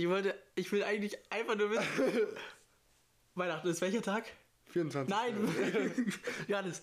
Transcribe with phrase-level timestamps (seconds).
[0.00, 1.84] Ich wollte, ich will eigentlich einfach nur wissen.
[3.34, 4.24] Weihnachten ist welcher Tag?
[4.70, 5.14] 24.
[5.14, 5.34] Nein,
[6.48, 6.80] Johannes.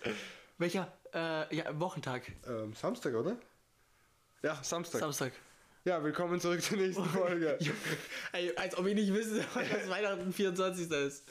[0.59, 2.31] Welcher äh, ja, Wochentag?
[2.45, 3.35] Ähm, Samstag, oder?
[4.43, 4.99] Ja, Samstag.
[4.99, 5.31] Samstag.
[5.83, 7.57] ja, willkommen zurück zur nächsten Folge.
[8.33, 10.91] Ey, als ob ich nicht wüsste, dass Weihnachten 24.
[10.91, 11.23] ist.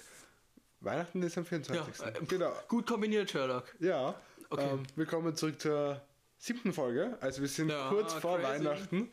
[0.80, 2.04] Weihnachten ist am 24.
[2.04, 2.52] Ja, äh, genau.
[2.66, 3.72] Gut kombiniert, Sherlock.
[3.78, 4.70] Ja, Okay.
[4.70, 6.00] ähm, willkommen zurück zur
[6.36, 7.16] siebten Folge.
[7.20, 8.64] Also wir sind Ja, kurz vor crazy.
[8.64, 9.12] Weihnachten.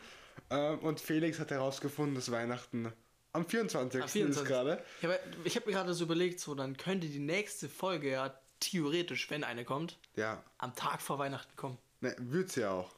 [0.54, 2.92] Ähm, und Felix hat herausgefunden, dass Weihnachten
[3.32, 4.02] am 24.
[4.02, 4.48] Am ist 24.
[4.48, 4.84] gerade.
[5.44, 9.44] Ich habe mir gerade so überlegt, so dann könnte die nächste Folge ja theoretisch, wenn
[9.44, 11.78] eine kommt, Ja, am Tag vor Weihnachten kommen.
[12.02, 12.96] ne, wird's ja auch.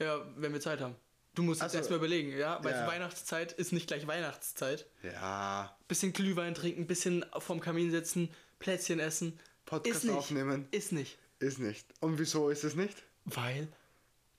[0.00, 0.96] Ja, wenn wir Zeit haben.
[1.34, 2.58] Du musst jetzt Also, erstmal überlegen, ja?
[2.64, 2.86] Weil ja.
[2.86, 4.86] Weihnachtszeit ist nicht gleich Weihnachtszeit.
[5.02, 9.38] Ja, Bisschen Glühwein trinken, bisschen vorm Kamin sitzen, Plätzchen essen.
[9.66, 10.16] Podcast ist nicht.
[10.16, 10.66] aufnehmen.
[10.70, 11.18] Ist nicht.
[11.38, 11.86] ist nicht.
[12.00, 12.96] Und wieso ist es nicht?
[13.26, 13.68] Weil.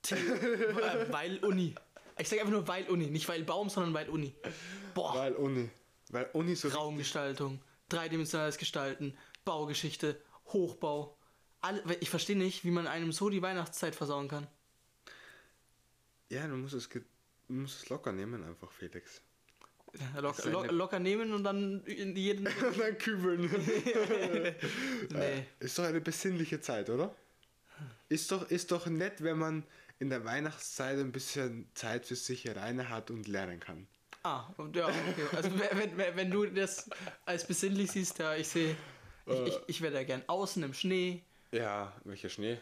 [0.10, 1.76] Äh, weil Uni.
[2.20, 3.08] Ich sage einfach nur weil Uni.
[3.08, 4.36] Nicht weil Baum, sondern weil Uni.
[4.94, 5.16] Boah.
[5.16, 5.70] Weil Uni.
[6.10, 11.18] Weil Uni so Raumgestaltung, dreidimensionales Gestalten, Baugeschichte, Hochbau.
[11.62, 14.48] Alle, ich verstehe nicht, wie man einem so die Weihnachtszeit versauen kann.
[16.30, 17.02] Ja, du musst es, du
[17.48, 19.22] musst es locker nehmen einfach, Felix.
[20.14, 22.46] Ja, lock, Das ist eine- lock, locker nehmen und dann in jeden.
[22.68, 23.50] Und dann kübeln.
[25.10, 25.46] nee.
[25.60, 27.16] Ist doch eine besinnliche Zeit, oder?
[28.10, 29.64] Ist doch, ist doch nett, wenn man
[30.00, 33.88] in der Weihnachtszeit ein bisschen Zeit für sich alleine hat und lernen kann.
[34.24, 35.26] Ah, und ja, okay.
[35.36, 36.90] Also wenn, wenn, wenn du das
[37.26, 38.76] als besinnlich siehst, ja, ich sehe.
[39.26, 39.48] Ich, Äh.
[39.50, 41.22] ich, ich wäre da gern außen im Schnee.
[41.52, 42.60] Ja, welcher Schnee?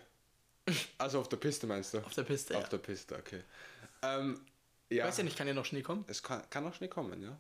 [0.98, 2.00] Also auf der Piste meinst du?
[2.00, 2.70] Auf der Piste, Auf ja.
[2.70, 3.42] der Piste, okay.
[4.02, 4.40] Ähm,
[4.90, 6.06] ja, Weiß ja nicht, kann ja noch Schnee kommen?
[6.08, 7.40] es kann, kann auch Schnee kommen, ja.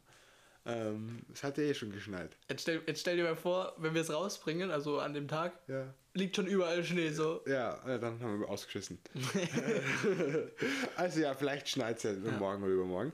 [0.67, 2.35] Ähm, es hat ja eh schon geschneit.
[2.49, 5.53] Jetzt stell, jetzt stell dir mal vor, wenn wir es rausbringen, also an dem Tag,
[5.67, 5.94] Ja.
[6.13, 7.41] liegt schon überall Schnee so.
[7.45, 8.97] Ja, äh, dann haben wir ausgeschissen.
[10.95, 13.13] also ja, vielleicht schneit es ja, morgen oder übermorgen.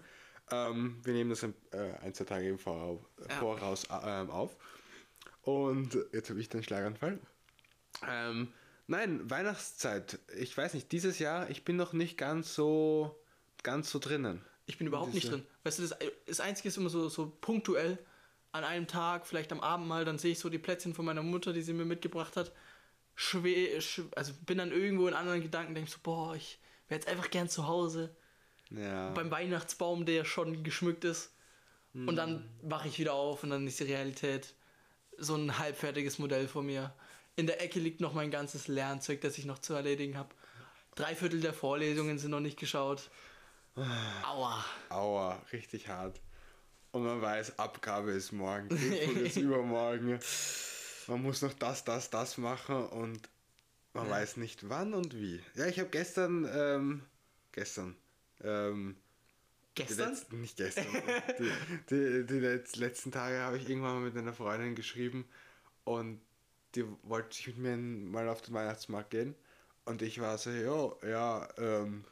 [0.49, 3.35] Ähm, wir nehmen das ein, äh, ein zwei Tage im Voraus, Ja.
[3.35, 4.55] Voraus ähm, auf.
[5.41, 7.19] Und jetzt habe ich den Schlaganfall.
[8.07, 8.53] Ähm,
[8.87, 10.19] nein, Weihnachtszeit.
[10.37, 13.19] Ich weiß nicht, dieses Jahr, ich bin noch nicht ganz so,
[13.63, 14.41] ganz so drinnen.
[14.65, 15.45] Ich bin überhaupt nicht drin.
[15.63, 15.95] Weißt du, das,
[16.25, 17.97] das Einzige ist immer so, so punktuell
[18.51, 21.23] an einem Tag, vielleicht am Abend mal, dann sehe ich so die Plätzchen von meiner
[21.23, 22.51] Mutter, die sie mir mitgebracht hat.
[23.15, 27.07] Schwer, sch- also bin dann irgendwo in anderen Gedanken, denke so, boah, ich wäre jetzt
[27.09, 28.15] einfach gern zu Hause.
[28.69, 29.11] Ja.
[29.11, 31.33] Beim Weihnachtsbaum, der schon geschmückt ist.
[31.93, 34.53] Und dann wache ich wieder auf und dann ist die Realität
[35.17, 36.93] so ein halbfertiges Modell vor mir.
[37.35, 40.29] In der Ecke liegt noch mein ganzes Lernzeug, das ich noch zu erledigen habe.
[40.95, 43.09] Drei Viertel der Vorlesungen sind noch nicht geschaut.
[43.75, 44.63] Aua.
[44.89, 46.19] Aua, richtig hart.
[46.91, 50.19] Und man weiß, Abgabe ist morgen, Prüfung ist übermorgen.
[51.07, 53.29] Man muss noch das, das, das machen und
[53.93, 54.11] man Ja.
[54.11, 55.41] weiß nicht wann und wie.
[55.55, 57.03] Ja, ich habe gestern, ähm,
[57.51, 57.95] gestern,
[58.43, 58.97] ähm,
[59.73, 60.09] Gestern?
[60.09, 60.85] letzten, nicht gestern,
[61.39, 61.49] die,
[61.89, 65.25] die, die letz- letzten Tage habe ich irgendwann mal mit einer Freundin geschrieben
[65.85, 66.19] und
[66.75, 69.33] die wollte sich mit mir mal auf den Weihnachtsmarkt gehen
[69.85, 72.03] und ich war so, jo, ja, ähm,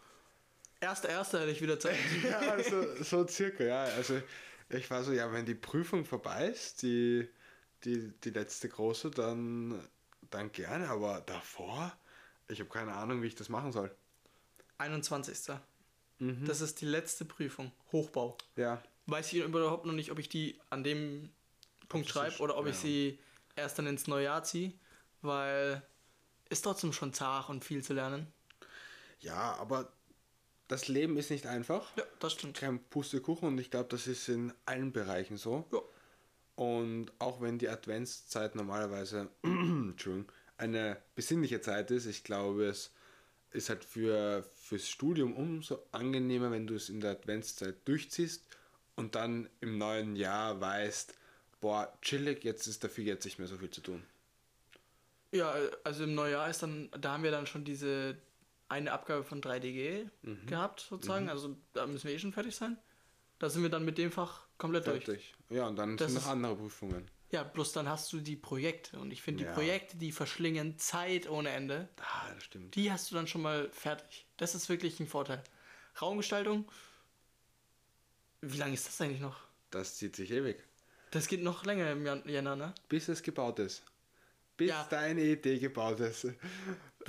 [0.82, 1.98] Erster, erster hätte ich wieder Zeit.
[2.24, 3.84] ja, so, so circa, ja.
[3.84, 4.22] Also
[4.70, 7.28] ich war so, ja, wenn die Prüfung vorbei ist, die,
[7.84, 9.88] die, die letzte große, dann,
[10.30, 11.92] dann gerne, aber davor,
[12.48, 13.94] ich habe keine Ahnung, wie ich das machen soll.
[14.78, 15.56] 21.
[16.20, 16.46] Mhm.
[16.46, 17.72] Das ist die letzte Prüfung.
[17.92, 18.38] Hochbau.
[18.56, 21.32] Ja, Weiß ich überhaupt noch nicht, ob ich die an dem
[21.88, 22.82] Punkt schreibe oder ob ich ja.
[22.82, 23.20] sie
[23.56, 24.74] erst dann ins Neujahr ziehe,
[25.22, 25.82] weil
[26.50, 28.28] ist trotzdem schon zart und viel zu lernen.
[29.20, 29.92] ja, aber
[30.70, 31.92] das Leben ist nicht einfach.
[31.98, 32.58] Ja, das stimmt.
[32.58, 35.66] Kein Pustekuchen und ich glaube, das ist in allen Bereichen so.
[35.74, 35.80] Ja.
[36.56, 39.30] Und auch wenn die Adventszeit normalerweise
[40.58, 42.92] eine besinnliche Zeit ist, ich glaube, es
[43.52, 48.46] ist halt für, fürs Studium umso angenehmer, wenn du es in der Adventszeit durchziehst
[48.96, 51.16] und dann im neuen Jahr weißt,
[51.62, 54.04] boah, chillig, jetzt ist dafür jetzt nicht mehr so viel zu tun.
[55.32, 58.18] Ja, also im Neujahr ist dann, da haben wir dann schon diese
[58.70, 60.46] eine Abgabe von 3DG Mhm.
[60.46, 61.28] gehabt, sozusagen.
[61.30, 62.78] Also da müssen wir eh schon fertig sein.
[63.40, 65.06] Da sind wir dann mit dem Fach komplett durch.
[65.06, 65.34] Fertig.
[65.50, 67.10] Ja, und dann Das sind noch andere Prüfungen.
[67.32, 69.00] Ja, bloß dann hast du die Projekte.
[69.00, 69.50] Und ich finde, Ja.
[69.50, 71.88] die Projekte, die verschlingen Zeit ohne Ende.
[72.02, 72.76] Ah, das stimmt.
[72.76, 74.26] Die hast du dann schon mal fertig.
[74.38, 75.44] Das ist wirklich ein Vorteil.
[76.02, 76.70] Raumgestaltung,
[78.42, 79.38] wie lange ist das eigentlich noch?
[79.70, 80.58] Das zieht sich ewig.
[81.12, 82.74] Das geht noch länger im Jänner, ne?
[82.88, 83.84] Bis es gebaut ist.
[84.58, 84.86] Bis Ja.
[84.90, 86.28] deine Idee gebaut ist.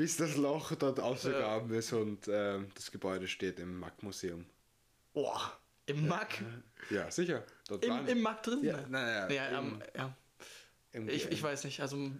[0.00, 4.46] Bis das Loch dort ausgegraben ist und ähm, das Gebäude steht im Mack-Museum.
[5.12, 5.52] Boah,
[5.84, 6.42] im Mack.
[6.88, 7.44] Ja, sicher.
[7.68, 8.64] Dort Im, waren- im Mack drin?
[8.64, 10.16] Ja, naja, ja, im- ähm, ja.
[10.92, 11.80] im- Ich, ich weiß nicht.
[11.82, 12.12] Also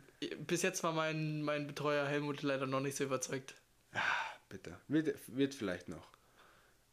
[0.47, 3.55] bis jetzt war mein, mein Betreuer Helmut leider noch nicht so überzeugt.
[3.95, 4.01] Ah,
[4.51, 4.79] bitte.
[4.89, 6.07] Wird, wird vielleicht noch.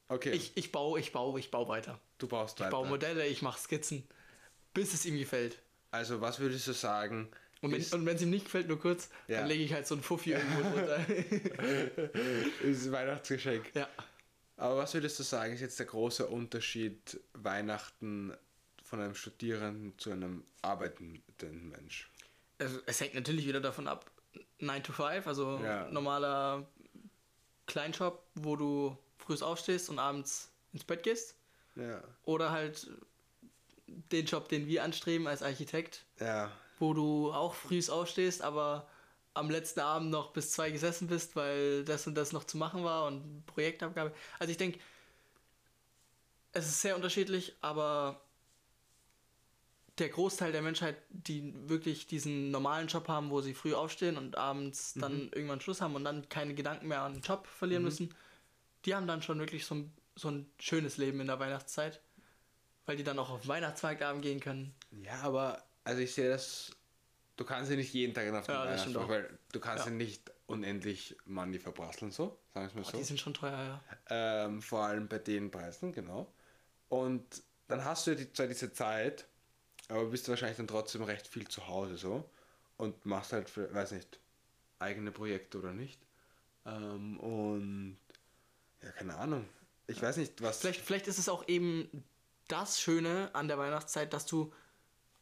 [0.08, 0.32] Okay.
[0.32, 2.00] Ich, ich baue, ich baue, ich baue weiter.
[2.18, 2.72] du baust Ich weiter.
[2.72, 4.08] baue Modelle, ich mache Skizzen,
[4.74, 5.62] bis es ihm gefällt.
[5.92, 7.30] Also was würdest du sagen?
[7.62, 9.40] Und wenn ist, es ihm nicht gefällt, nur kurz, Ja.
[9.40, 11.06] dann lege ich halt so ein Fuffi irgendwo drunter.
[12.64, 13.72] ist ein Weihnachtsgeschenk.
[13.74, 13.88] ja.
[14.60, 18.34] Aber was würdest du sagen, ist jetzt der große Unterschied Weihnachten
[18.84, 22.10] von einem Studierenden zu einem arbeitenden Mensch?
[22.58, 24.10] Also, es hängt natürlich wieder davon ab,
[24.60, 25.88] 9 to 5, also Ja.
[25.92, 26.68] normaler
[27.68, 31.36] Kleinjob, wo du früh aufstehst und abends ins Bett gehst.
[31.76, 32.04] Ja.
[32.24, 32.90] Oder halt
[33.86, 36.52] den Job, den wir anstreben als Architekt, Ja.
[36.80, 38.88] Wo du auch früh aufstehst, aber
[39.34, 42.84] am letzten Abend noch bis zwei gesessen bist, weil das und das noch zu machen
[42.84, 44.14] war und Projektabgabe.
[44.40, 44.80] Also ich denke,
[46.54, 48.22] es ist sehr unterschiedlich, aber
[50.00, 54.38] der Großteil der Menschheit, die wirklich diesen normalen Job haben, wo sie früh aufstehen und
[54.38, 58.14] abends dann irgendwann Schluss haben und dann keine Gedanken mehr an den Job verlieren müssen,
[58.86, 62.00] die haben dann schon wirklich so ein, so ein schönes Leben in der Weihnachtszeit,
[62.86, 64.74] weil die dann auch auf Weihnachtsmarktabend gehen können.
[64.92, 66.72] Ja, aber also ich sehe das,
[67.38, 69.98] du kannst ja nicht jeden Tag auf den Ja, Weihnachtsmarkt, weil du kannst ja, Ja.
[69.98, 72.98] nicht unendlich Money verbrasseln, so, sagen wir es mal Oh, so.
[72.98, 73.52] Die sind schon teuer,
[74.10, 74.46] ja.
[74.46, 76.34] Ähm, vor allem bei den Preisen, genau.
[76.90, 79.26] Und dann hast du ja die, zwar diese Zeit,
[79.90, 82.30] aber bist du wahrscheinlich dann trotzdem recht viel zu Hause so
[82.78, 84.20] und machst halt, für, weiß nicht,
[84.80, 86.00] eigene Projekte oder nicht.
[86.66, 87.98] Ähm, und
[88.82, 89.48] ja, keine Ahnung.
[89.88, 90.60] Ich weiß nicht, was.
[90.60, 92.04] Vielleicht, vielleicht ist es auch eben
[92.48, 94.54] das Schöne an der Weihnachtszeit, dass du,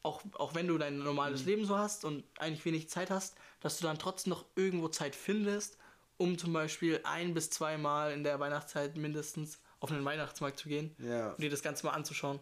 [0.05, 1.47] auch, auch wenn du dein normales Mhm.
[1.47, 5.15] Leben so hast und eigentlich wenig Zeit hast, dass du dann trotzdem noch irgendwo Zeit
[5.15, 5.77] findest,
[6.17, 10.95] um zum Beispiel ein bis zweimal in der Weihnachtszeit mindestens auf einen Weihnachtsmarkt zu gehen
[10.99, 11.31] Ja.
[11.31, 12.39] und dir das Ganze mal anzuschauen.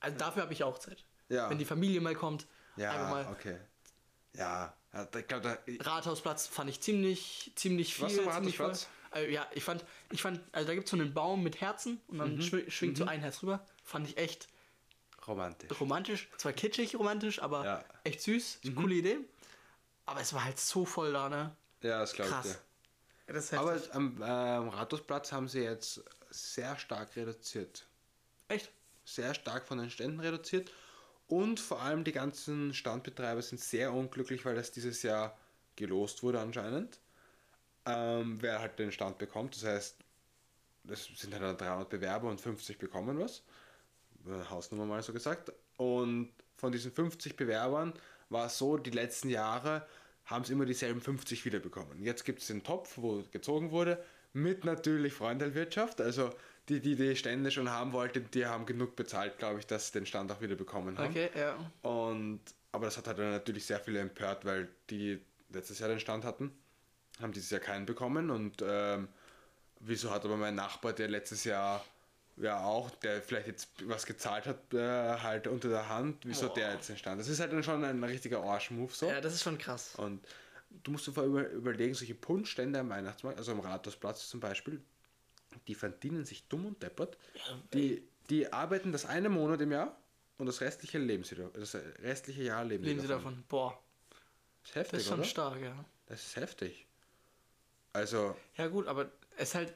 [0.00, 1.04] Also dafür habe ich auch Zeit.
[1.28, 1.48] Ja.
[1.48, 2.46] Wenn die Familie mal kommt,
[2.76, 3.26] einfach ja, mal.
[3.32, 3.58] okay.
[4.36, 4.74] Ja,
[5.18, 5.58] ich glaube, da.
[5.90, 8.04] Rathausplatz fand ich ziemlich, ziemlich viel.
[8.28, 8.72] Am ziemlich voll.
[9.10, 12.00] Also, ja, ich fand, ich fand, also da gibt es so einen Baum mit Herzen
[12.08, 12.20] und Mhm.
[12.20, 13.64] dann schwing, schwingt so ein Herz rüber.
[13.84, 14.48] Fand ich echt
[15.26, 15.80] Romantisch.
[15.80, 16.28] romantisch.
[16.38, 17.76] Zwar kitschig romantisch, aber Ja.
[17.78, 17.82] Mhm.
[18.04, 18.60] echt süß.
[18.74, 19.18] Coole Idee.
[20.06, 21.56] Aber es war halt so voll da, ne?
[21.82, 22.50] Ja, das glaube ich.
[23.26, 27.86] Ja, Das Aber am ähm, Rathausplatz haben sie jetzt sehr stark reduziert.
[28.48, 28.70] echt?
[29.06, 30.70] Sehr stark von den Ständen reduziert.
[31.26, 35.38] Und vor allem die ganzen Standbetreiber sind sehr unglücklich, weil das dieses Jahr
[35.76, 36.98] gelost wurde anscheinend.
[37.86, 39.56] Ähm, wer halt den Stand bekommt.
[39.56, 39.96] Das heißt,
[40.84, 43.42] das sind halt dann 300 Bewerber und 50 bekommen was.
[44.26, 45.52] Äh, Hausnummer mal so gesagt.
[45.76, 47.92] Und von diesen 50 Bewerbern
[48.28, 49.86] war es so, die letzten Jahre
[50.26, 52.02] haben es immer dieselben 50 wiederbekommen.
[52.02, 56.00] Jetzt gibt es den Topf, wo gezogen wurde, mit natürlich Freundelwirtschaft.
[56.00, 56.30] Also
[56.68, 59.98] die, die die Stände schon haben wollten, die haben genug bezahlt, glaube ich, dass sie
[59.98, 61.10] den Stand auch wieder bekommen haben.
[61.10, 61.56] Okay, ja.
[61.82, 62.40] Und,
[62.72, 65.20] aber das hat halt natürlich sehr viele empört, weil die
[65.50, 66.52] letztes Jahr den Stand hatten,
[67.20, 68.30] haben dieses Jahr keinen bekommen.
[68.30, 69.08] Und ähm,
[69.80, 71.84] wieso hat aber mein Nachbar, der letztes Jahr
[72.36, 74.78] ja auch, der vielleicht jetzt was gezahlt hat, äh,
[75.18, 76.54] halt unter der Hand, wieso Boah.
[76.54, 77.20] der jetzt den Stand?
[77.20, 79.08] Das ist halt dann schon ein richtiger Arsch-Move so.
[79.08, 79.94] Ja, das ist schon krass.
[79.96, 80.24] Und
[80.82, 84.82] du musst dir über, überlegen, solche Punschstände am Weihnachtsmarkt, also am Rathausplatz zum Beispiel,
[85.68, 87.16] die verdienen sich dumm und deppert.
[87.72, 89.96] Die, die arbeiten das eine Monat im Jahr
[90.38, 93.44] und das restliche leben sie da- das restliche Jahr leben, Leben sie davon.
[93.48, 93.78] Boah,
[94.62, 95.28] Das ist heftig, das ist schon oder?
[95.28, 95.84] stark, ja.
[96.06, 96.86] Das ist heftig.
[97.92, 99.72] Also, Ja gut, aber es halt,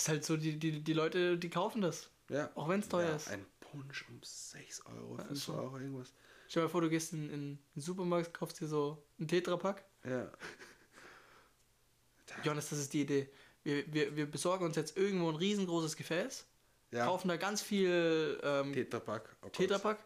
[0.00, 2.10] ist halt so, die, die, die Leute, die kaufen das.
[2.28, 2.50] ja.
[2.54, 3.28] Auch wenn's teuer ja, ist.
[3.28, 5.54] Ein Punsch um 6 Euro, 5 so.
[5.54, 6.12] Euro, irgendwas.
[6.48, 9.84] Stell dir mal vor, du gehst in, in den Supermarkt, kaufst dir so einen Tetrapack.
[10.04, 10.30] Ja.
[12.44, 13.28] Johannes, das ist die Idee.
[13.62, 16.46] Wir, wir, wir besorgen uns jetzt irgendwo ein riesengroßes Gefäß,
[16.92, 17.04] ja.
[17.06, 19.36] kaufen da ganz viel ähm, Tetrapack.
[19.44, 19.48] Oh.
[19.48, 19.98] Tetrapack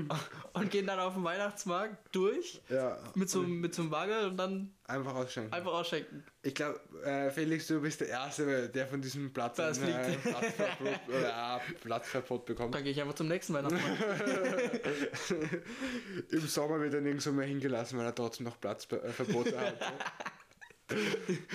[0.52, 2.98] und gehen dann auf den Weihnachtsmarkt durch Ja.
[3.14, 5.52] mit so, mit so einem Wagel und dann Einfach ausschenken.
[5.52, 6.24] einfach ausschenken.
[6.42, 10.16] Ich glaube, äh, Felix, du bist der Erste, der von diesem Platz Das ein, äh.
[10.16, 12.74] Platzverbot, oder, äh, Platzverbot bekommt.
[12.74, 14.02] Dann gehe ich einfach zum nächsten Weihnachtsmarkt.
[16.30, 19.74] Im Sommer wird er nirgendwo mehr hingelassen, weil er trotzdem noch Platzverbote hat.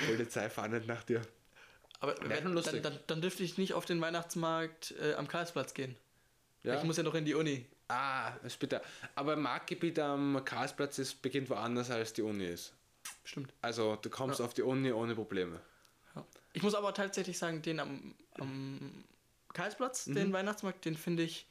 [0.08, 1.22] Polizei fahndet nach dir.
[2.00, 2.82] Aber schon wenn, lustig.
[2.84, 5.96] dann, dann, dann dürfte ich nicht auf den Weihnachtsmarkt äh, am Karlsplatz gehen.
[6.64, 6.78] Ja?
[6.78, 7.66] Ich muss ja noch in die Uni.
[7.90, 8.82] ah, das ist bitter.
[9.16, 12.74] Aber Marktgebiet am Karlsplatz ist, beginnt woanders als die Uni ist.
[13.26, 13.54] Stimmt.
[13.62, 15.60] Also du kommst auf die Uni ohne Probleme.
[16.16, 16.26] Ja.
[16.54, 19.04] Ich muss aber tatsächlich sagen, den am, am
[19.54, 20.16] Karlsplatz, Mhm.
[20.16, 21.48] den Weihnachtsmarkt, den finde ich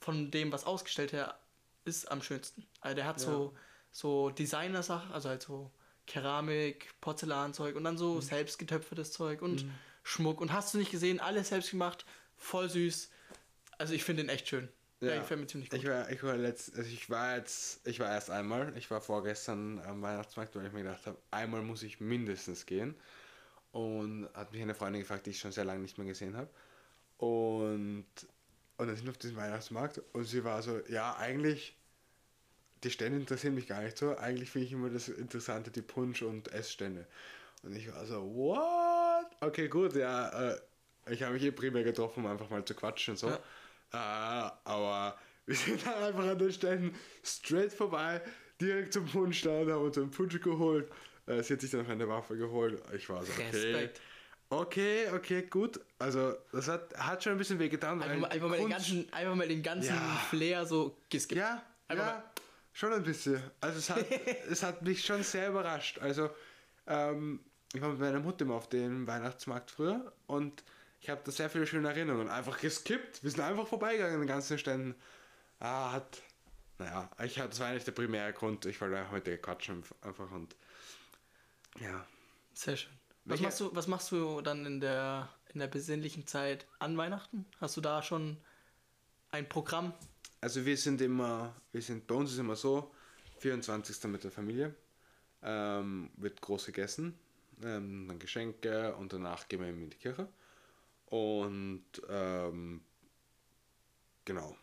[0.00, 1.38] von dem, was ausgestellt her
[1.84, 2.64] ist, am schönsten.
[2.80, 3.26] Also der hat Ja.
[3.26, 3.54] so,
[3.90, 5.70] so Designer-Sachen, also halt so
[6.12, 7.98] Keramik, Porzellanzeug und dann Mhm.
[7.98, 9.64] so selbstgetöpfertes Zeug und
[10.02, 10.42] Schmuck.
[10.42, 12.04] Und hast du nicht gesehen, alles selbst gemacht,
[12.36, 13.08] voll süß.
[13.78, 14.68] Also ich finde den echt schön.
[15.00, 15.78] Der gefällt mir ziemlich gut.
[15.78, 19.00] Ich war, ich war letzt, also ich war jetzt, ich war erst einmal, ich war
[19.00, 22.94] vorgestern am Weihnachtsmarkt, weil ich mir gedacht habe, einmal muss ich mindestens gehen.
[23.72, 26.50] Und hat mich eine Freundin gefragt, die ich schon sehr lange nicht mehr gesehen habe.
[27.16, 28.04] Und,
[28.76, 31.74] und dann sind wir auf diesem Weihnachtsmarkt und sie war so, ja, eigentlich,
[32.84, 34.16] die Stände interessieren mich gar nicht so.
[34.16, 37.06] Eigentlich finde ich immer das Interessante die Punsch- und Essstände.
[37.62, 39.26] Und ich war so, what?
[39.40, 40.60] Okay, gut, ja, äh,
[41.10, 43.28] ich habe mich eh primär getroffen, um einfach mal zu quatschen und so.
[43.28, 43.36] Äh,
[43.92, 48.20] aber wir sind dann einfach an den Ständen straight vorbei,
[48.60, 50.90] direkt zum Punschstand, haben uns einen Punsch geholt.
[51.26, 52.82] Äh, sie hat sich dann noch eine Waffe geholt.
[52.94, 53.50] Ich war so, okay.
[53.52, 54.00] Respekt.
[54.48, 55.80] Okay, okay, gut.
[55.98, 58.02] Also, das hat, hat schon ein bisschen wehgetan.
[58.02, 60.26] Einfach mal, einfach, mal den ganzen, einfach mal den ganzen Ja.
[60.28, 61.38] Flair so geskippt.
[61.38, 62.32] ja, Einfach ja,
[62.72, 63.42] schon ein bisschen.
[63.60, 64.04] Also es hat,
[64.50, 65.98] es hat mich schon sehr überrascht.
[65.98, 66.30] Also
[66.86, 67.40] ähm,
[67.74, 70.62] ich war mit meiner Mutter immer auf dem Weihnachtsmarkt früher und
[71.00, 72.28] ich habe da sehr viele schöne Erinnerungen.
[72.28, 73.22] Einfach geskippt.
[73.24, 74.94] Wir sind einfach vorbeigegangen an den ganzen Ständen.
[75.58, 76.22] Ah, hat,
[76.78, 78.66] naja, ich, das war eigentlich der primäre Grund.
[78.66, 80.54] Ich wollte heute quatschen einfach und
[81.80, 82.06] ja.
[82.54, 82.92] Sehr schön.
[83.24, 86.96] Was Welche- machst, du, was machst du dann in der, in der besinnlichen Zeit an
[86.96, 87.46] Weihnachten?
[87.60, 88.36] Hast du da schon
[89.30, 89.92] ein Programm?
[90.42, 92.90] Also wir sind immer, wir sind, bei uns ist immer so,
[93.38, 94.02] 24.
[94.10, 94.74] mit der Familie,
[95.40, 97.16] ähm, wird groß gegessen,
[97.62, 100.28] ähm, dann Geschenke und danach gehen wir eben in die Kirche.
[101.06, 102.80] Und ähm,
[104.24, 104.56] genau.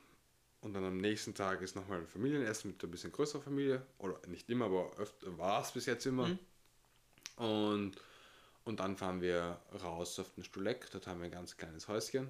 [0.60, 3.82] Und dann am nächsten Tag ist nochmal ein Familienessen mit ein bisschen größerer Familie.
[4.00, 6.38] Oder nicht immer, aber öfter war es bis jetzt immer.
[7.38, 7.94] Und,
[8.66, 10.92] und dann fahren wir raus auf den Stuleck.
[10.92, 12.30] Dort haben wir ein ganz kleines Häuschen,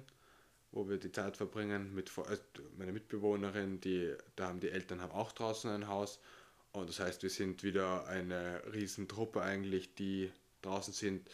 [0.72, 1.94] wo wir die Zeit verbringen.
[1.94, 2.36] Mit äh,
[2.76, 6.20] meine Mitbewohnerin, die, da haben die Eltern haben auch draußen ein Haus.
[6.72, 10.30] Und das heißt, wir sind wieder eine Riesentruppe eigentlich, die
[10.62, 11.28] draußen sind.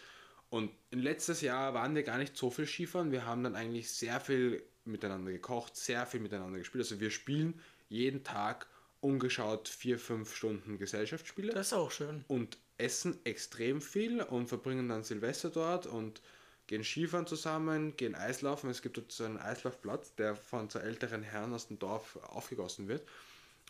[0.49, 3.13] Und letztes Jahr waren wir gar nicht so viel Skifahren.
[3.13, 6.85] Wir haben dann eigentlich sehr viel miteinander gekocht, sehr viel miteinander gespielt.
[6.85, 8.67] Also wir spielen jeden Tag
[9.01, 12.25] ungeschaut vier, fünf Stunden Gesellschaftsspiele Das ist auch schön.
[12.29, 16.21] und essen extrem viel und verbringen dann Silvester dort und
[16.67, 18.71] gehen Skifahren zusammen, gehen Eislaufen.
[18.71, 22.89] Es gibt dort so einen Eislaufplatz, der von so älteren Herren aus dem Dorf aufgegossen
[22.89, 23.07] wird.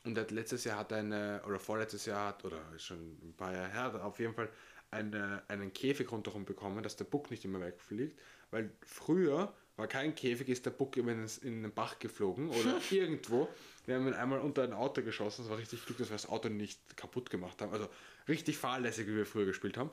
[0.05, 3.53] Und er hat letztes Jahr hat eine, oder vorletztes Jahr hat, oder schon ein paar
[3.53, 4.49] Jahre her, er auf jeden Fall
[4.91, 8.19] eine, einen Käfig rundherum bekommen, dass der Buck nicht immer wegfliegt.
[8.51, 13.49] Weil früher war kein Käfig, ist der Buck in, den- Bach geflogen oder irgendwo.
[13.85, 16.29] Wir haben ihn einmal unter ein Auto geschossen, das war richtig Glück, dass wir das
[16.29, 17.73] Auto nicht kaputt gemacht haben.
[17.73, 17.89] Also
[18.29, 19.91] richtig fahrlässig, wie wir früher gespielt haben.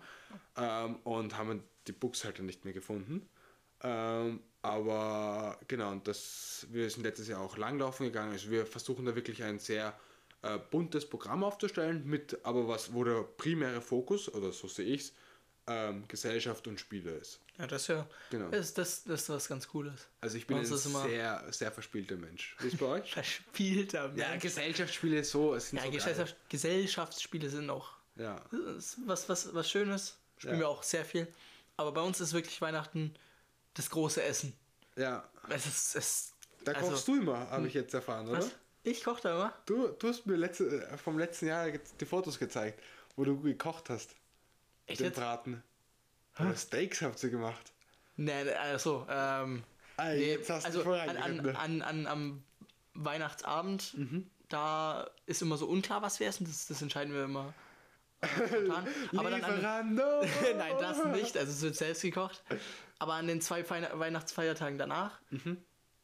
[0.57, 3.27] Ähm, und haben die Buchs halt dann nicht mehr gefunden.
[3.81, 8.31] Ähm, aber genau, und das, wir sind letztes Jahr auch langlaufen gegangen.
[8.31, 9.93] Also wir versuchen da wirklich ein sehr
[10.41, 15.01] äh, buntes Programm aufzustellen, mit aber was, wo der primäre Fokus, oder so sehe ich
[15.01, 15.13] es,
[15.67, 17.39] ähm, Gesellschaft und Spiele ist.
[17.57, 18.07] Ja, das ist ja.
[18.31, 18.49] Genau.
[18.49, 20.07] Das, das, das ist was ganz Cooles.
[20.21, 22.55] Also ich bin ein sehr, sehr verspielter Mensch.
[22.59, 23.11] Wie ist bei euch?
[23.13, 24.41] Verspielter ja, Mensch.
[24.43, 25.91] Gesellschaftsspiele so, es sind Ja, so.
[25.91, 28.41] Gesellschaft, Gesellschaftsspiele sind auch Ja.
[29.05, 30.17] was, was, was Schönes.
[30.37, 30.59] Spielen Ja.
[30.61, 31.27] wir auch sehr viel.
[31.77, 33.13] Aber bei uns ist wirklich Weihnachten
[33.75, 34.53] das große Essen.
[34.95, 35.27] ja.
[35.49, 38.39] Es ist, es, Da also- kochst du immer, habe ich jetzt erfahren, oder?
[38.39, 38.51] Was?
[38.83, 39.53] Ich koche da immer.
[39.65, 42.81] Du, du hast mir letzte, äh, vom letzten Jahr die Fotos gezeigt,
[43.15, 44.15] wo du gekocht hast.
[44.85, 45.15] Echt den jetzt?
[45.15, 45.63] Braten.
[46.39, 47.71] Oder Steaks habt ihr gemacht.
[48.17, 49.63] Nee, nee, also, ähm,
[49.97, 51.55] Ah, nee, jetzt hast du also voll an, an, reingeritten.
[51.55, 52.43] an, an, am
[52.95, 54.29] Weihnachtsabend, Mhm.
[54.49, 56.45] da ist immer so unklar, was wir essen.
[56.45, 57.53] Das, das entscheiden wir immer
[58.21, 58.27] äh.
[59.17, 59.95] Aber dann an!
[60.57, 61.37] Nein, das nicht.
[61.37, 62.41] Also es wird selbst gekocht.
[62.99, 65.19] Aber an den zwei Feine Weihnachtsfeiertagen danach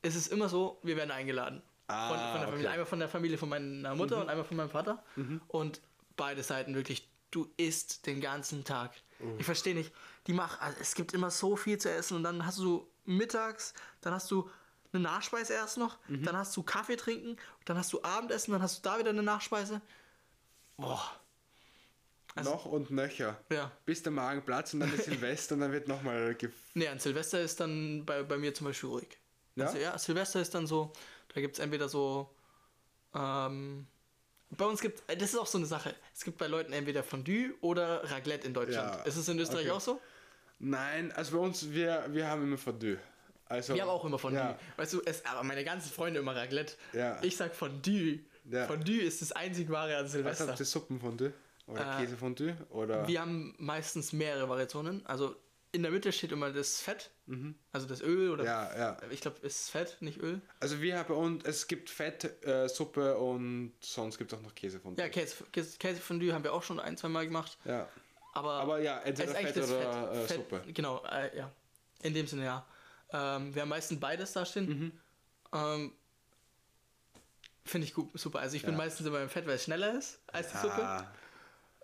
[0.02, 1.58] ist es immer so, wir werden eingeladen.
[1.58, 1.62] Mhm.
[1.88, 2.58] Ah, von, von der Familie.
[2.60, 2.62] okay.
[2.68, 2.72] Mhm.
[2.74, 5.04] Einmal von der Familie von meiner Mutter und einmal von meinem Vater.
[5.48, 5.82] Und
[6.18, 8.92] beide Seiten wirklich, du isst den ganzen Tag.
[9.38, 9.92] Ich verstehe nicht.
[10.28, 13.74] Die machen, also es gibt immer so viel zu essen und dann hast du mittags,
[14.02, 14.50] dann hast du
[14.94, 16.24] eine Nachspeise erst noch, Mhm.
[16.24, 19.24] dann hast du Kaffee trinken, dann hast du Abendessen, dann hast du da wieder eine
[19.24, 19.82] Nachspeise.
[20.78, 21.02] Boah.
[22.36, 23.38] Also- Noch und nöcher.
[23.50, 23.72] Ja.
[23.86, 27.00] Bis der Magen platzt und dann ist Silvester und dann wird nochmal gef Nee, an
[27.00, 29.18] Silvester ist dann bei, bei mir zum Beispiel ruhig.
[29.56, 29.66] Ja?
[29.68, 30.94] Also, ja, Silvester ist dann so,
[31.34, 32.34] da gibt es entweder so,
[33.14, 33.88] ähm,
[34.52, 35.94] bei uns gibt das ist auch so eine Sache.
[36.14, 38.96] Es gibt bei Leuten entweder Fondue oder Raclette in Deutschland.
[38.96, 39.72] Ja, Ist es in Österreich okay.
[39.72, 40.02] auch so?
[40.60, 42.98] Nein, also bei uns, wir, wir haben immer Fondue.
[43.46, 44.40] Also, Wir haben auch immer Fondue.
[44.40, 46.74] Ja, Weißt du, es, aber meine ganzen Freunde immer Raclette.
[46.94, 47.18] Ja.
[47.24, 48.20] Ich sag Fondue.
[48.52, 48.68] Ja.
[48.68, 50.48] Fondue ist das einzig wahre an was Silvester.
[50.48, 51.34] habt ihr Suppenfondue?
[51.68, 52.56] Oder Äh, Käsefondue?
[52.72, 53.08] Oder?
[53.08, 55.06] Wir haben meistens mehrere Variationen.
[55.06, 55.36] Also
[55.72, 57.12] in der Mitte steht immer das Fett,
[57.72, 58.48] also das Öl oder Mhm.
[58.50, 58.98] Ja, ja.
[59.12, 60.42] ich glaube, ist Fett, nicht Öl.
[60.60, 64.56] Also wir haben uns, es gibt Fett, äh, Suppe und sonst gibt es auch noch
[64.56, 65.04] Käsefondue.
[65.04, 67.58] Ja, Käse, Käse, Käsefondue haben wir auch schon ein, zwei Mal gemacht.
[67.66, 67.88] Ja.
[68.34, 70.64] Aber, Aber ja, entweder es Fett oder äh, Fett, Suppe.
[70.74, 71.52] Genau, äh, ja.
[72.02, 72.66] In dem Sinne, ja.
[73.12, 74.68] Ähm, wir haben meistens beides da stehen.
[74.70, 74.92] Mhm.
[75.54, 75.94] Ähm,
[77.66, 78.40] Finde ich gut, super.
[78.40, 78.78] Also ich bin Ja.
[78.78, 81.08] meistens immer im Fett, weil es schneller ist als die Suppe.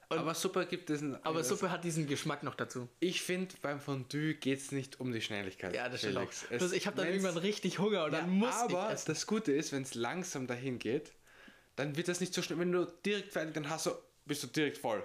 [0.09, 2.87] Und, aber Suppe gibt es ein, aber das- Suppe hat diesen Geschmack noch dazu.
[2.99, 5.73] Ich finde, beim Fondue geht es nicht um die Schnelligkeit.
[5.75, 6.27] Ja, das stimmt auch.
[6.49, 9.05] Es- ich habe dann irgendwann richtig Hunger und Ja, dann muss aber ich essen.
[9.07, 11.11] das Gute ist, wenn es langsam dahin geht,
[11.75, 12.59] dann wird das nicht so schnell.
[12.59, 13.91] Wenn du direkt fertig, dann hast du,
[14.25, 15.03] bist du direkt voll.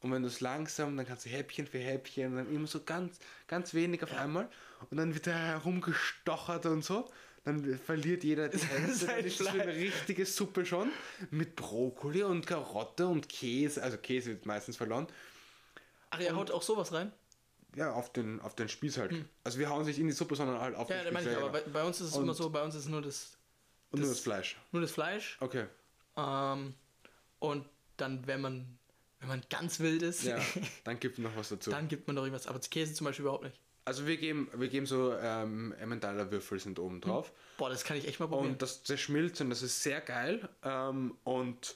[0.00, 2.82] Und wenn du es langsam, dann kannst du Häppchen für Häppchen und dann immer so
[2.84, 4.48] ganz, ganz wenig auf einmal.
[4.90, 7.10] Und dann wird da herumgestochert und so.
[7.44, 9.06] Dann verliert jeder die Hälfte.
[9.06, 10.90] Dann ist das so eine richtige Suppe schon.
[11.30, 13.82] Mit Brokkoli und Karotte und Käse.
[13.82, 15.06] Also Käse wird meistens verloren.
[16.10, 17.12] Ach, ihr haut auch sowas rein?
[17.76, 19.14] Ja, auf den, auf den Spieß halt.
[19.44, 20.96] Also wir hauen nicht in die Suppe, sondern halt auf Hm.
[20.96, 21.26] Ja, den da Spieß.
[21.26, 23.02] meine ich, aber bei, bei uns ist es Und- immer so, bei uns ist nur
[23.02, 23.36] das,
[23.90, 24.56] und nur das- das Fleisch.
[24.72, 25.36] nur das Fleisch.
[25.40, 25.66] Okay.
[26.16, 26.74] Ähm,
[27.38, 27.66] und
[27.98, 28.78] dann, wenn man,
[29.20, 30.38] wenn man ganz wild ist, Ja,
[30.84, 31.70] dann gibt noch was dazu.
[31.70, 32.46] dann gibt man noch irgendwas.
[32.46, 33.60] Aber Käse zum Beispiel überhaupt nicht.
[33.88, 37.32] Also wir geben, wir geben so ähm, Emmentaler Würfel sind oben drauf.
[37.56, 38.52] Boah, das kann ich echt mal probieren.
[38.52, 40.46] Und das zerschmilzt und das ist sehr geil.
[40.62, 41.74] Ähm, und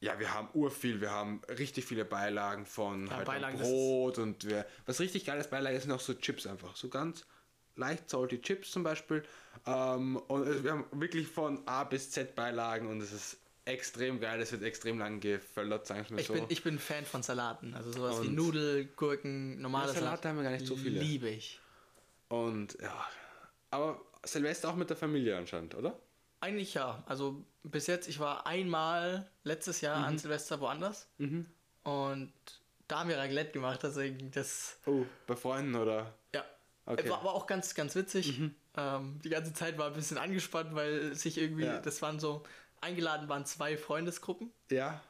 [0.00, 1.00] ja, wir haben urviel.
[1.00, 5.48] Wir haben richtig viele Beilagen von Ja, halt Beilagen, Brot und wir, was richtig geiles
[5.48, 6.74] Beilage sind auch so Chips einfach.
[6.74, 7.24] So ganz
[7.76, 9.22] leicht salty Chips zum Beispiel.
[9.66, 14.20] Ähm, und es- wir haben wirklich von A bis Z Beilagen und es ist extrem
[14.20, 14.40] geil.
[14.40, 16.34] Es wird extrem lang geföllert, sagen wir ich, so.
[16.34, 17.74] bin, ich bin Fan von Salaten.
[17.74, 21.00] Also sowas wie Und- Nudel, Gurken, normale Ja, Salate haben wir gar nicht so viele.
[21.00, 21.60] Liebe ich.
[22.28, 23.06] Und ja,
[23.70, 25.98] aber Silvester auch mit der Familie anscheinend, oder?
[26.40, 27.02] Eigentlich ja.
[27.06, 30.04] Also bis jetzt, ich war einmal letztes Jahr Mhm.
[30.04, 31.08] an Silvester woanders.
[31.84, 32.32] Und
[32.88, 34.78] da haben wir Raclette gemacht, deswegen das.
[34.86, 36.12] Oh, bei Freunden oder?
[36.34, 36.44] Ja.
[36.86, 37.04] Okay.
[37.04, 37.10] Mhm.
[37.10, 38.40] War, war auch ganz, ganz witzig.
[38.76, 41.78] Ähm, die ganze Zeit war ein bisschen angespannt, weil sich irgendwie, Ja.
[41.80, 42.42] das waren so,
[42.84, 44.52] eingeladen waren zwei Freundesgruppen.
[44.70, 45.02] Ja.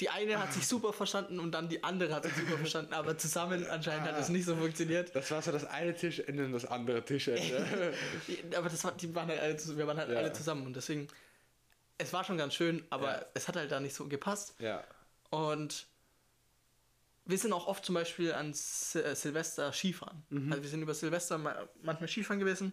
[0.00, 3.16] Die eine hat sich super verstanden und dann die andere hat sich super verstanden, aber
[3.16, 5.14] zusammen anscheinend hat es nicht so funktioniert.
[5.14, 7.94] Das war so das eine Tischende und das andere Tischende.
[8.56, 10.16] Aber das war, die waren halt alle, wir waren halt Ja.
[10.18, 11.06] alle zusammen und deswegen,
[11.96, 13.24] es war schon ganz schön, aber Ja.
[13.34, 14.56] es hat halt da nicht so gepasst.
[14.58, 14.82] ja.
[15.30, 15.86] Und
[17.26, 18.54] wir sind auch oft zum Beispiel an äh,
[19.14, 20.22] Silvester Skifahren.
[20.28, 20.52] Mhm.
[20.52, 22.72] Also wir sind über Silvester ma- manchmal Skifahren gewesen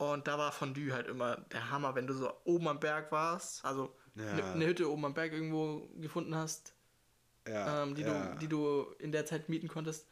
[0.00, 3.64] und da war Fondue halt immer der Hammer, wenn du so oben am Berg warst,
[3.64, 4.30] also Ja.
[4.32, 6.74] eine eine Hütte oben am Berg irgendwo gefunden hast,
[7.46, 7.82] Ja.
[7.82, 8.32] ähm, die, ja.
[8.32, 10.08] du, die du in der Zeit mieten konntest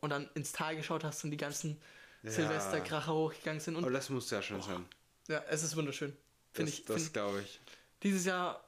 [0.00, 1.80] und dann ins Tal geschaut hast und die ganzen.
[2.22, 3.76] Silvesterkracher hochgegangen sind.
[3.76, 4.84] Und Aber das muss ja schon sein.
[5.28, 6.16] ja, es ist wunderschön.
[6.52, 6.84] Finde ich.
[6.84, 7.60] das glaube ich.
[8.02, 8.64] dieses Jahr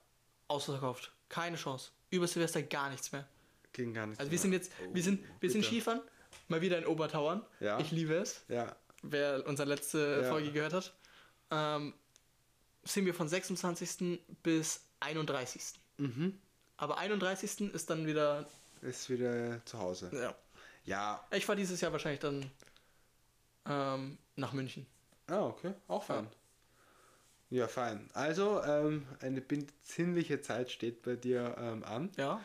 [0.47, 1.13] ausverkauft.
[1.29, 1.91] Keine Chance.
[2.11, 3.27] Über Silvester gar nichts mehr.
[3.73, 4.21] Ging gar nicht.
[4.21, 5.73] Also wir sind jetzt, wir sind, wir sind bitter.
[5.73, 6.01] Skifahren,
[6.47, 7.45] mal wieder in Obertauern.
[7.59, 7.81] Ja.
[7.81, 8.45] Ich liebe es.
[8.49, 8.77] Ja.
[9.03, 10.29] Wer unsere letzte Ja.
[10.29, 10.95] Folge gehört hat.
[11.51, 11.95] Ähm,
[12.85, 14.21] sind wir von 26.
[14.43, 15.63] bis 31.
[15.99, 16.39] Mhm.
[16.77, 17.73] Aber 31.
[17.73, 18.49] ist dann wieder.
[18.83, 20.11] Ist wieder zu Hause.
[20.13, 20.35] Ja.
[20.85, 21.27] Ja.
[21.33, 22.51] Ich fahre dieses Jahr wahrscheinlich dann
[23.67, 24.87] ähm, nach München.
[25.27, 25.75] Ah, okay.
[25.87, 26.27] Auch fein.
[27.51, 28.09] Ja, fein.
[28.15, 32.11] Also, ähm, eine besinnliche Zeit steht bei dir ähm, an.
[32.17, 32.41] Ja.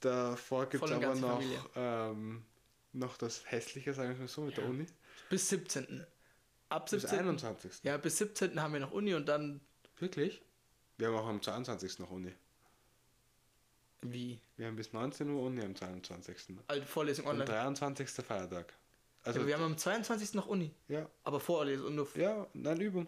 [0.00, 1.42] Davor gibt es aber noch,
[1.76, 2.44] ähm,
[2.92, 4.86] noch das Hässliche, sagen wir mal so, mit der Uni.
[5.30, 6.06] Bis 17.
[6.68, 7.18] Ab Bis 17.
[7.20, 7.80] 21.
[7.82, 8.60] Ja, bis 17.
[8.60, 9.60] haben wir noch Uni und dann.
[9.98, 10.42] Wirklich?
[10.96, 11.98] Wir haben auch am 22.
[12.00, 12.32] noch Uni.
[14.02, 14.40] Wie?
[14.56, 16.56] Wir haben bis 19 Uhr Uni am 22.
[16.68, 17.46] Alte Vorlesung online.
[17.46, 18.08] 23.
[18.08, 18.72] Feiertag.
[19.24, 20.34] Also, ja, wir haben am 22.
[20.34, 20.72] noch Uni.
[20.88, 23.06] ja, Aber Vorlesung und nur ja, nein, Übung.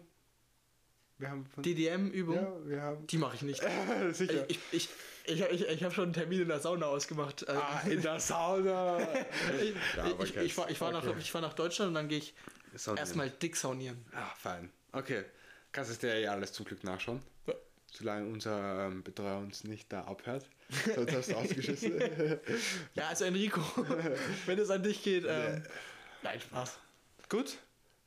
[1.17, 2.35] Wir haben DDM-Übung.
[2.35, 3.07] Ja, wir haben.
[3.07, 3.61] Die mache ich nicht.
[4.11, 4.49] Sicher.
[4.49, 4.89] Ich, ich,
[5.25, 7.47] ich, ich, ich habe schon einen Termin in der Sauna ausgemacht.
[7.47, 8.97] Also, Ah, in der Sauna!
[9.61, 11.15] ich, Ja, ich, ich, fahr, ich, fahr nach, okay.
[11.19, 12.33] ich fahr nach Deutschland und dann gehe ich
[12.75, 12.97] Saunieren.
[13.05, 14.05] erstmal dick saunieren.
[14.13, 14.71] Ah, fein.
[14.93, 15.25] Okay.
[15.71, 17.21] Kannst es dir ja alles zum Glück nachschauen.
[17.47, 17.53] Ja.
[17.93, 20.45] Solange unser ähm, Betreuer uns nicht da abhört.
[20.95, 21.99] Sonst hast du ausgeschissen.
[22.95, 23.61] Ja, also Enrico,
[24.45, 25.63] wenn es an dich geht, ähm,
[26.23, 26.77] nein, Spaß.
[27.29, 27.57] Gut,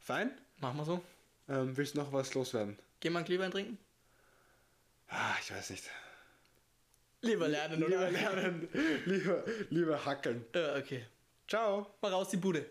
[0.00, 0.31] fein.
[0.61, 1.05] Machen wir so.
[1.48, 2.79] Ähm, willst du noch was loswerden?
[3.00, 3.77] Gehen wir einen Glühwein trinken?
[5.09, 5.85] Ah, ich weiß nicht.
[7.25, 7.89] Lieber lernen, oder?
[7.89, 8.69] Lieber lernen,
[9.07, 10.45] lieber, lieber hackeln.
[10.55, 11.05] Ja, okay.
[11.49, 11.87] Ciao.
[12.01, 12.67] Mal raus die Bude.